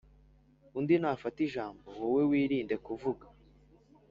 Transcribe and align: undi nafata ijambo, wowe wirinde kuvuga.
undi 0.77 0.95
nafata 1.01 1.39
ijambo, 1.47 1.85
wowe 1.99 2.23
wirinde 2.29 2.75
kuvuga. 2.85 3.25